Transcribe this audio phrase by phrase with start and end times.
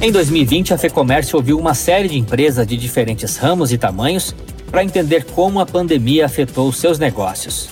[0.00, 4.34] Em 2020, a FEComércio ouviu uma série de empresas de diferentes ramos e tamanhos
[4.68, 7.70] para entender como a pandemia afetou seus negócios.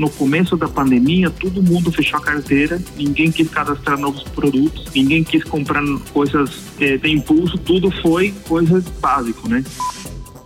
[0.00, 5.22] No começo da pandemia, todo mundo fechou a carteira, ninguém quis cadastrar novos produtos, ninguém
[5.22, 6.50] quis comprar coisas
[6.80, 9.62] é, de impulso, tudo foi coisa básico, né?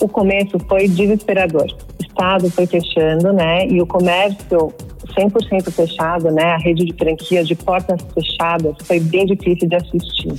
[0.00, 1.66] O começo foi desesperador.
[1.70, 3.68] O Estado foi fechando, né?
[3.68, 4.74] E o comércio
[5.16, 6.54] 100% fechado, né?
[6.54, 10.34] A rede de franquias de portas fechadas foi bem difícil de assistir.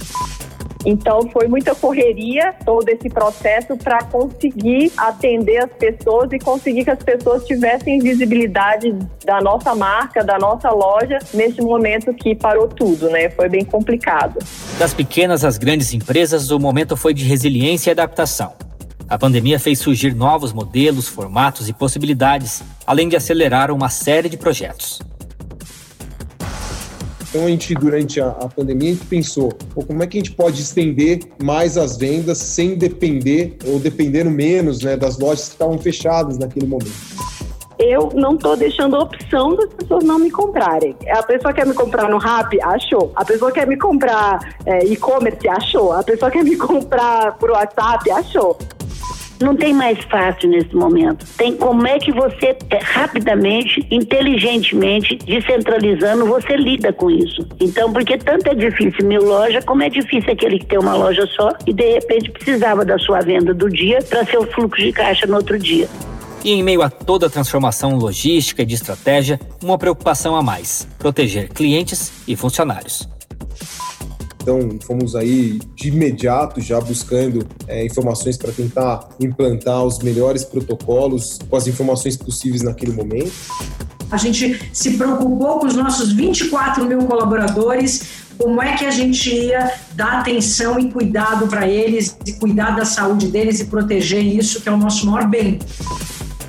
[0.86, 6.92] Então foi muita correria todo esse processo para conseguir atender as pessoas e conseguir que
[6.92, 8.94] as pessoas tivessem visibilidade
[9.26, 13.30] da nossa marca, da nossa loja nesse momento que parou tudo, né?
[13.32, 14.40] Foi bem complicado.
[14.78, 18.54] Das pequenas às grandes empresas, o momento foi de resiliência e adaptação.
[19.08, 24.38] A pandemia fez surgir novos modelos, formatos e possibilidades, além de acelerar uma série de
[24.38, 25.00] projetos.
[27.36, 29.52] Então a gente, durante a, a pandemia, a gente pensou,
[29.86, 34.82] como é que a gente pode estender mais as vendas sem depender ou dependendo menos
[34.82, 36.94] né, das lojas que estavam fechadas naquele momento
[37.78, 40.96] eu não estou deixando a opção das pessoas não me comprarem.
[41.10, 43.12] A pessoa quer me comprar no Rap, achou.
[43.16, 45.92] A pessoa quer me comprar é, e-commerce, achou.
[45.92, 48.58] A pessoa quer me comprar por WhatsApp, achou.
[49.42, 51.26] Não tem mais fácil nesse momento.
[51.38, 57.46] Tem como é que você é, rapidamente, inteligentemente, descentralizando, você lida com isso.
[57.60, 61.28] Então, porque tanto é difícil mil lojas, como é difícil aquele que tem uma loja
[61.28, 64.92] só e de repente precisava da sua venda do dia para ser o fluxo de
[64.92, 65.88] caixa no outro dia.
[66.44, 70.88] E em meio a toda a transformação logística e de estratégia, uma preocupação a mais:
[71.00, 73.15] proteger clientes e funcionários.
[74.46, 81.40] Então, fomos aí de imediato já buscando é, informações para tentar implantar os melhores protocolos
[81.50, 83.34] com as informações possíveis naquele momento.
[84.12, 88.04] A gente se preocupou com os nossos 24 mil colaboradores,
[88.38, 92.86] como é que a gente ia dar atenção e cuidado para eles, e cuidar da
[92.86, 95.58] saúde deles e proteger isso, que é o nosso maior bem.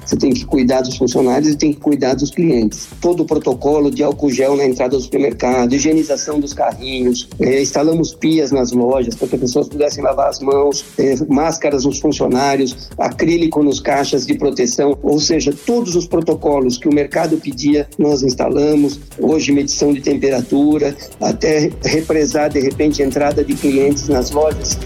[0.07, 2.89] Você tem que cuidar dos funcionários e tem que cuidar dos clientes.
[3.01, 8.15] Todo o protocolo de álcool gel na entrada do supermercado, higienização dos carrinhos, é, instalamos
[8.15, 12.89] pias nas lojas para que as pessoas pudessem lavar as mãos, é, máscaras nos funcionários,
[12.97, 18.23] acrílico nos caixas de proteção, ou seja, todos os protocolos que o mercado pedia, nós
[18.23, 19.01] instalamos.
[19.19, 24.79] Hoje, medição de temperatura, até represar de repente a entrada de clientes nas lojas.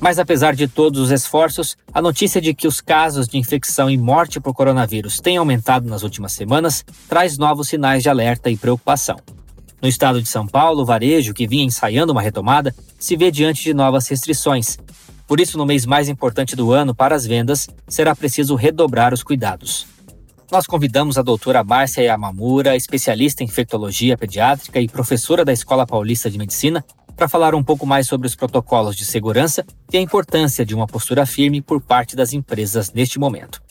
[0.00, 3.96] Mas apesar de todos os esforços, a notícia de que os casos de infecção e
[3.96, 9.16] morte por coronavírus têm aumentado nas últimas semanas traz novos sinais de alerta e preocupação.
[9.80, 13.62] No estado de São Paulo, o varejo, que vinha ensaiando uma retomada, se vê diante
[13.62, 14.78] de novas restrições.
[15.26, 19.22] Por isso, no mês mais importante do ano para as vendas, será preciso redobrar os
[19.22, 19.86] cuidados.
[20.50, 26.30] Nós convidamos a doutora Márcia Yamamura, especialista em infectologia pediátrica e professora da Escola Paulista
[26.30, 26.84] de Medicina,
[27.16, 30.86] para falar um pouco mais sobre os protocolos de segurança e a importância de uma
[30.86, 33.62] postura firme por parte das empresas neste momento.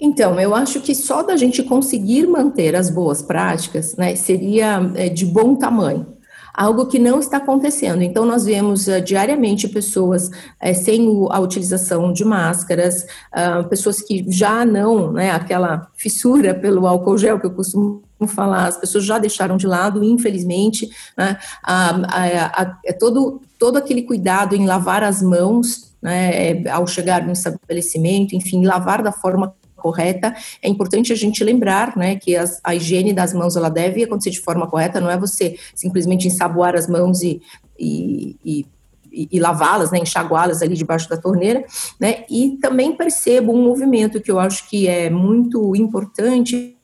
[0.00, 5.08] Então, eu acho que só da gente conseguir manter as boas práticas, né, seria é,
[5.08, 6.18] de bom tamanho
[6.58, 8.02] algo que não está acontecendo.
[8.02, 14.02] Então, nós vemos uh, diariamente pessoas uh, sem o, a utilização de máscaras, uh, pessoas
[14.02, 19.04] que já não, né, aquela fissura pelo álcool gel que eu costumo falar, as pessoas
[19.04, 24.66] já deixaram de lado, infelizmente, né, a, a, a, é todo, todo aquele cuidado em
[24.66, 30.34] lavar as mãos, né, ao chegar no estabelecimento, enfim, lavar da forma correta.
[30.60, 34.30] É importante a gente lembrar, né, que as, a higiene das mãos ela deve acontecer
[34.30, 35.00] de forma correta.
[35.00, 37.40] Não é você simplesmente ensaboar as mãos e,
[37.78, 38.66] e, e
[39.10, 41.64] e, e lavá-las, né, enxaguá-las ali debaixo da torneira,
[41.98, 46.76] né, e também percebo um movimento que eu acho que é muito importante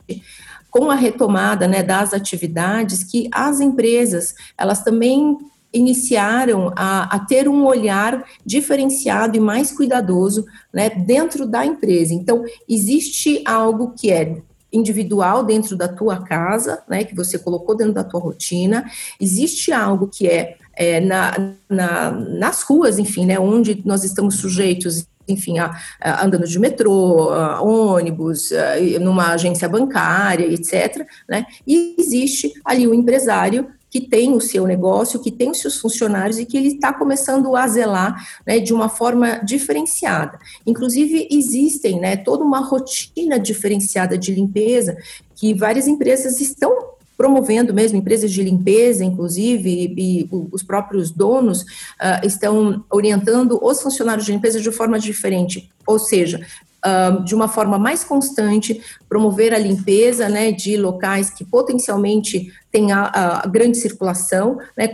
[0.77, 5.39] com a retomada, né, das atividades, que as empresas, elas também
[5.73, 12.13] iniciaram a, a, ter um olhar diferenciado e mais cuidadoso né, dentro da empresa.
[12.13, 14.43] Então, existe algo que é
[14.73, 18.85] individual dentro da tua casa, né, que você colocou dentro da tua rotina,
[19.21, 25.07] existe algo que é, é na, na, nas ruas, enfim, né, onde nós estamos sujeitos
[25.27, 28.51] enfim, a, a, andando de metrô, a, ônibus,
[29.01, 31.07] numa agência bancária, etc.
[31.29, 31.47] Né?
[31.67, 36.37] E existe ali o empresário que tem o seu negócio, que tem os seus funcionários
[36.37, 40.37] e que ele está começando a zelar né, de uma forma diferenciada.
[40.67, 44.97] Inclusive, existem né, toda uma rotina diferenciada de limpeza
[45.37, 51.63] que várias empresas estão promovendo mesmo empresas de limpeza, inclusive, e, e os próprios donos
[51.63, 56.45] uh, estão orientando os funcionários de limpeza de forma diferente, ou seja,
[56.85, 62.93] uh, de uma forma mais constante, promover a limpeza né, de locais que potencialmente têm
[62.93, 64.89] a, a grande circulação, né,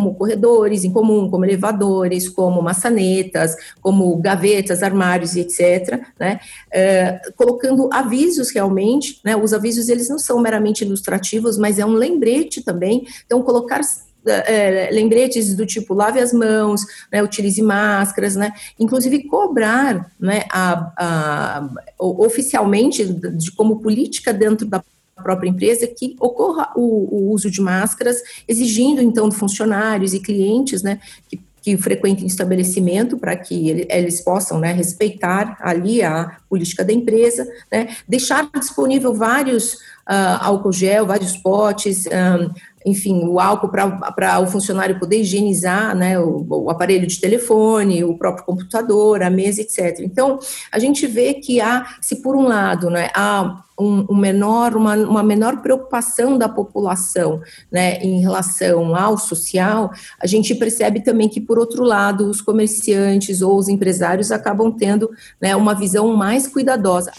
[0.00, 6.40] como corredores em comum, como elevadores, como maçanetas, como gavetas, armários e etc., né,
[6.72, 11.92] é, colocando avisos realmente, né, os avisos eles não são meramente ilustrativos, mas é um
[11.92, 13.80] lembrete também, então colocar
[14.26, 16.82] é, lembretes do tipo lave as mãos,
[17.12, 24.82] né, utilize máscaras, né, inclusive cobrar, né, a, a, oficialmente de como política dentro da
[25.20, 30.82] própria empresa que ocorra o, o uso de máscaras, exigindo então de funcionários e clientes,
[30.82, 36.84] né, que que frequentem estabelecimento para que ele, eles possam né, respeitar ali a política
[36.84, 42.50] da empresa, né, deixar disponível vários uh, álcool gel, vários potes, um,
[42.84, 48.16] enfim, o álcool para o funcionário poder higienizar né, o, o, aparelho de telefone, o
[48.16, 50.00] próprio computador, a mesa, etc.
[50.00, 50.38] Então,
[50.72, 54.94] a gente vê que há, se por um lado né, há um, um menor, uma,
[54.94, 57.40] uma, menor preocupação da população
[57.70, 59.90] né, em relação ao social,
[60.20, 65.10] a gente percebe também que, por outro lado, os comerciantes ou os empresários acabam tendo
[65.40, 67.12] né, uma visão mais cuidadosa.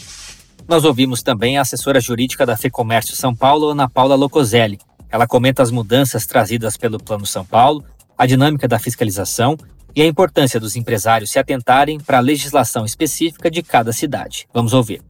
[0.68, 4.80] Nós ouvimos também a assessora jurídica da FEComércio São Paulo, Ana Paula Locoselli,
[5.12, 7.84] ela comenta as mudanças trazidas pelo Plano São Paulo,
[8.18, 9.58] a dinâmica da fiscalização
[9.96, 14.48] e a importância dos empresários se atentarem para a legislação específica de cada cidade.
[14.54, 15.02] Vamos ouvir.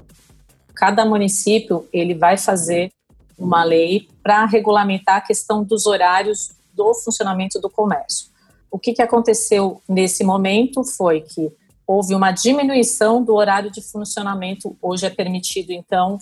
[0.73, 2.91] Cada município ele vai fazer
[3.37, 8.29] uma lei para regulamentar a questão dos horários do funcionamento do comércio.
[8.71, 11.51] O que, que aconteceu nesse momento foi que
[11.85, 14.77] houve uma diminuição do horário de funcionamento.
[14.81, 16.17] Hoje é permitido, então,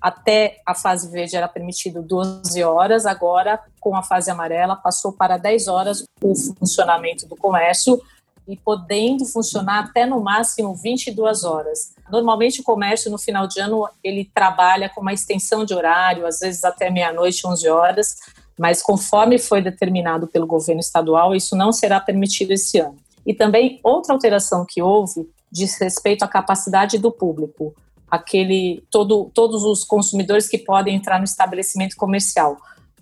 [0.00, 5.36] até a fase verde era permitido 12 horas, agora, com a fase amarela, passou para
[5.36, 8.00] 10 horas o funcionamento do comércio
[8.46, 11.94] e podendo funcionar até no máximo 22 horas.
[12.10, 16.40] Normalmente o comércio no final de ano ele trabalha com uma extensão de horário, às
[16.40, 18.16] vezes até meia-noite, 11 horas,
[18.58, 22.96] mas conforme foi determinado pelo governo estadual, isso não será permitido esse ano.
[23.26, 27.74] E também outra alteração que houve diz respeito à capacidade do público
[28.10, 32.56] aquele todo, todos os consumidores que podem entrar no estabelecimento comercial.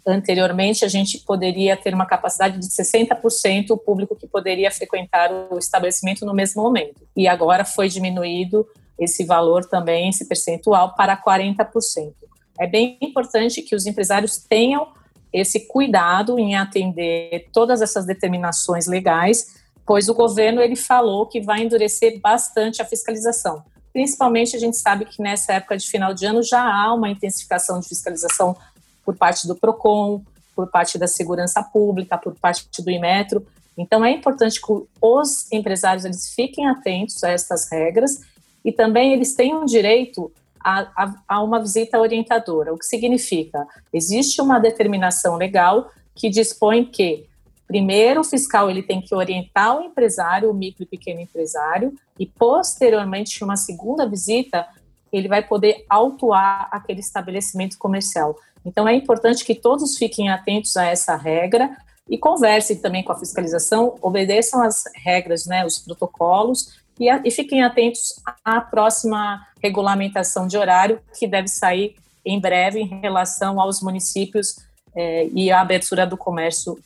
[0.07, 5.59] Anteriormente, a gente poderia ter uma capacidade de 60% o público que poderia frequentar o
[5.59, 7.07] estabelecimento no mesmo momento.
[7.17, 8.65] E agora foi diminuído
[8.99, 12.13] esse valor também, esse percentual, para 40%.
[12.59, 14.89] É bem importante que os empresários tenham
[15.33, 21.63] esse cuidado em atender todas essas determinações legais, pois o governo ele falou que vai
[21.63, 23.63] endurecer bastante a fiscalização.
[23.97, 27.81] Principalmente a gente sabe que nessa época de final de ano já há uma intensificação
[27.81, 28.55] de fiscalização
[29.03, 30.23] por parte do PROCON,
[30.55, 33.47] por parte da segurança pública, por parte do Imetro.
[33.75, 34.71] Então é importante que
[35.01, 38.21] os empresários eles fiquem atentos a estas regras
[38.63, 40.31] e também eles tenham direito
[40.63, 42.75] a, a, a uma visita orientadora.
[42.75, 43.67] O que significa?
[43.91, 47.25] Existe uma determinação legal que dispõe que
[47.67, 52.25] Primeiro, o fiscal ele tem que orientar o empresário, o micro e pequeno empresário, e
[52.25, 54.67] posteriormente, uma segunda visita,
[55.13, 58.37] ele vai poder autuar aquele estabelecimento comercial.
[58.65, 61.77] Então, é importante que todos fiquem atentos a essa regra
[62.09, 67.31] e conversem também com a fiscalização, obedeçam as regras, né, os protocolos, e, a, e
[67.31, 73.83] fiquem atentos à próxima regulamentação de horário, que deve sair em breve em relação aos
[73.83, 74.57] municípios
[74.95, 76.79] eh, e a abertura do comércio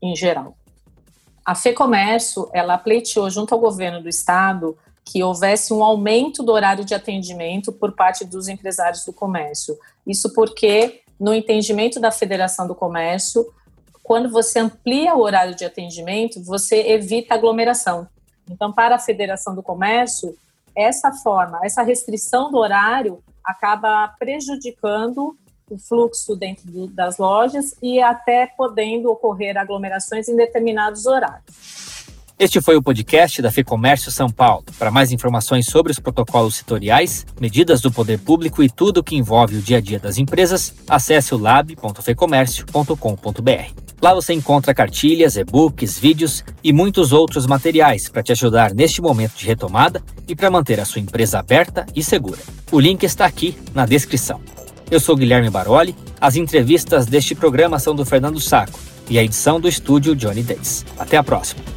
[0.00, 0.56] em geral.
[1.44, 6.84] A FEComércio, ela pleiteou junto ao governo do estado que houvesse um aumento do horário
[6.84, 9.78] de atendimento por parte dos empresários do comércio.
[10.04, 13.46] Isso porque, no entendimento da Federação do Comércio,
[14.02, 18.08] quando você amplia o horário de atendimento, você evita aglomeração.
[18.50, 20.36] Então, para a Federação do Comércio,
[20.74, 25.36] essa forma, essa restrição do horário acaba prejudicando
[25.70, 32.06] o fluxo dentro do, das lojas e até podendo ocorrer aglomerações em determinados horários.
[32.38, 34.66] Este foi o podcast da FEComércio São Paulo.
[34.78, 39.16] Para mais informações sobre os protocolos setoriais, medidas do poder público e tudo o que
[39.16, 43.86] envolve o dia a dia das empresas, acesse o lab.fecomércio.com.br.
[44.02, 49.34] Lá você encontra cartilhas, e-books, vídeos e muitos outros materiais para te ajudar neste momento
[49.34, 52.42] de retomada e para manter a sua empresa aberta e segura.
[52.70, 54.42] O link está aqui na descrição.
[54.88, 55.96] Eu sou Guilherme Baroli.
[56.20, 58.78] As entrevistas deste programa são do Fernando Saco
[59.10, 60.86] e a edição do estúdio Johnny Days.
[60.96, 61.75] Até a próxima.